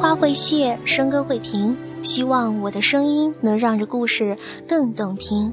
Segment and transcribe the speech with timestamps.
[0.00, 1.76] 花会谢，笙歌会停。
[2.02, 5.52] 希望我的声音能让这故事更动听。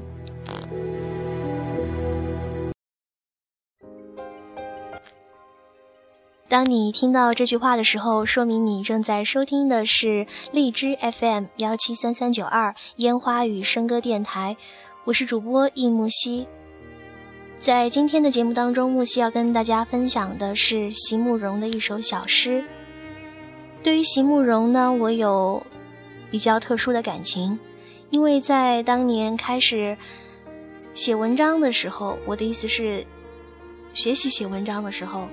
[6.48, 14.56] 当你听到这句话的时候，说明你正在收听的是荔枝 FM 幺七三三九二烟花与笙歌电台，
[15.04, 16.46] 我是主播易木西。
[17.60, 22.64] 在今天的节目当中，木兮要跟大家分享的是席慕容的一首小诗。
[23.80, 25.64] 对于席慕容呢，我有
[26.30, 27.58] 比较特殊的感情，
[28.10, 29.96] 因为在当年开始
[30.94, 33.04] 写文章的时候，我的意思是
[33.94, 35.28] 学习写文章的时候，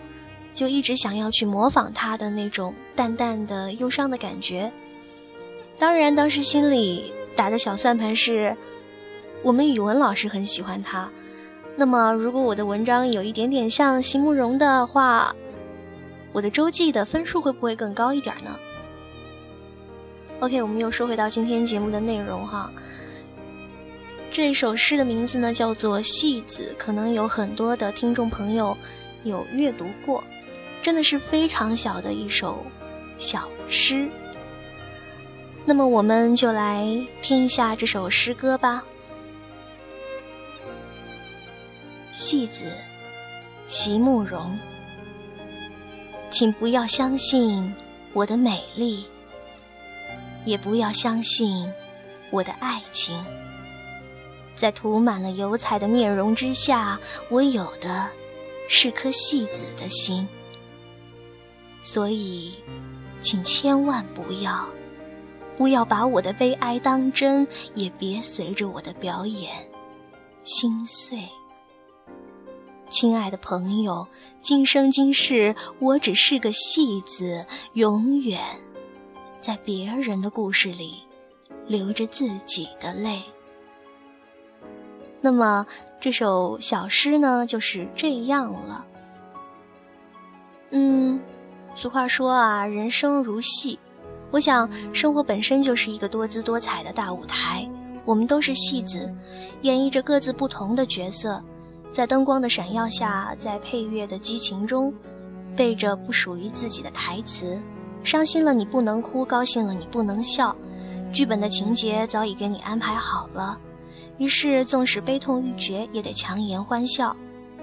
[0.54, 4.72] 就一直想要去模仿他的那种淡淡的忧伤的感觉。
[5.80, 8.56] 当然，当时心里打的小算盘是，
[9.44, 11.10] 我们语文老师很喜欢他，
[11.76, 15.36] 那么如果我的文章有一点点像席慕容的话。
[16.36, 18.60] 我的周记的分数会不会更高一点呢
[20.42, 22.70] ？OK，我们又说回到今天节目的内容哈。
[24.34, 28.78] 这首诗的名字呢叫做《戏子》，可能有很多的听众朋友
[29.24, 30.22] 有阅读过，
[30.82, 32.66] 真的是非常小的一首
[33.18, 34.10] 小诗。
[35.64, 36.86] 那么我们就来
[37.22, 38.84] 听一下这首诗歌吧，
[42.18, 42.66] 《戏子》，
[43.68, 44.60] 席慕容。
[46.38, 47.74] 请不要相信
[48.12, 49.06] 我的美丽，
[50.44, 51.66] 也不要相信
[52.30, 53.24] 我的爱情。
[54.54, 58.10] 在涂满了油彩的面容之下，我有的
[58.68, 60.28] 是颗戏子的心。
[61.82, 62.56] 所以，
[63.22, 64.68] 请千万不要，
[65.56, 69.54] 不要把我的悲哀当真，也别随着我的表演
[70.44, 71.18] 心碎。
[72.88, 74.08] 亲爱的朋友，
[74.42, 78.40] 今生今世，我只是个戏子，永远
[79.40, 81.04] 在别人的故事里
[81.68, 83.22] 流着自己的泪。
[85.20, 85.66] 那么
[86.00, 88.86] 这首小诗呢，就是这样了。
[90.70, 91.20] 嗯，
[91.76, 93.80] 俗话说啊，人生如戏，
[94.32, 97.68] 我想生活本身就是一个多姿多彩的大舞台，
[98.06, 99.12] 我们都是戏子，
[99.64, 101.44] 演绎着各自不同的角色。
[101.96, 104.94] 在灯光的闪耀下，在配乐的激情中，
[105.56, 107.58] 背着不属于自己的台词，
[108.04, 110.54] 伤心了你不能哭，高兴了你不能笑，
[111.14, 113.58] 剧本的情节早已给你安排好了，
[114.18, 117.16] 于是纵使悲痛欲绝，也得强颜欢笑，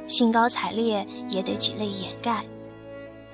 [0.06, 2.42] 兴高采烈也得挤泪掩盖。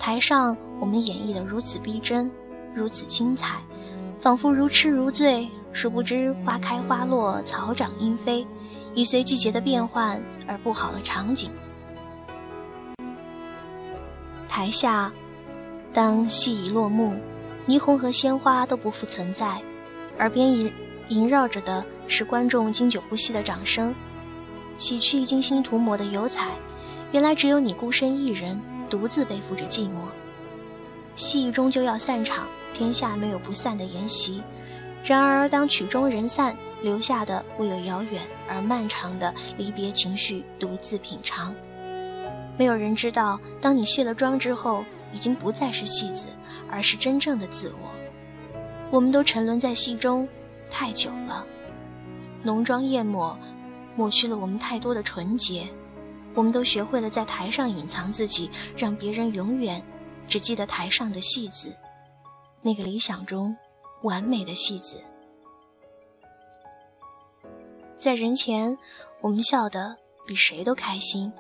[0.01, 2.29] 台上我们演绎的如此逼真，
[2.75, 3.63] 如此精彩，
[4.19, 8.45] 仿佛如痴如醉，殊不知花开花落，草长莺飞。
[8.99, 11.49] 已随季节的变换而布好了场景。
[14.49, 15.13] 台下，
[15.93, 17.15] 当戏已落幕，
[17.69, 19.63] 霓虹和鲜花都不复存在，
[20.19, 20.73] 耳边萦
[21.11, 23.95] 萦绕着的是观众经久不息的掌声。
[24.79, 26.49] 洗去精心涂抹的油彩，
[27.13, 28.61] 原来只有你孤身一人，
[28.91, 30.09] 独自背负着寂寞。
[31.15, 34.43] 戏终究要散场，天下没有不散的筵席。
[35.05, 36.57] 然而，当曲终人散。
[36.83, 41.55] 留下的唯有遥远而漫长的离别情绪，独自品尝。
[42.57, 46.27] 没有人知道，当你卸了妆之后，已经不再是戏子，
[46.71, 47.91] 而是真正的自我。
[48.91, 50.27] 我们都沉沦在戏中
[50.71, 51.47] 太久了，
[52.43, 53.39] 浓妆艳抹，
[53.97, 55.69] 抹去了我们太多的纯洁。
[56.35, 59.83] 我们都学会了在台上隐藏自己，让别人永远
[60.29, 61.75] 只记得台上的戏子，
[62.63, 63.57] 那个理想中
[64.03, 65.03] 完美的戏子。
[67.99, 68.79] 在人前，
[69.21, 71.33] 我们笑得比谁都开心，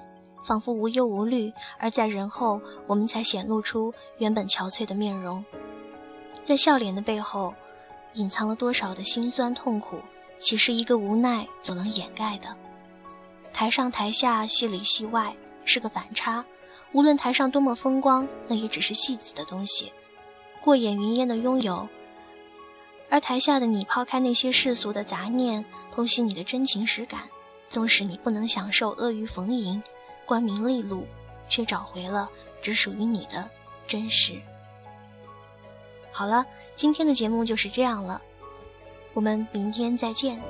[0.45, 5.45] 仿佛无忧无虑；而在人后，我们才显露出原本憔悴的面容。
[6.43, 7.55] 在笑脸的背后，
[8.15, 9.99] 隐藏了多少的辛酸痛苦？
[10.39, 12.49] 岂是一个无奈所能掩盖的？
[13.53, 15.35] 台上台下，戏里戏外，
[15.65, 16.45] 是个反差。
[16.93, 19.93] 无论台上多么风光，那也只是戏子的东西，
[20.61, 21.89] 过眼云烟的拥有。
[23.11, 25.65] 而台下的你，抛开那些世俗的杂念，
[25.95, 27.23] 剖析你的真情实感。
[27.69, 29.83] 纵使你不能享受阿谀逢迎、
[30.25, 31.07] 官名利禄，
[31.49, 32.29] 却找回了
[32.63, 33.49] 只属于你的
[33.87, 34.41] 真实。
[36.11, 36.45] 好了，
[36.75, 38.21] 今天的节目就是这样了，
[39.13, 40.41] 我们明天再见。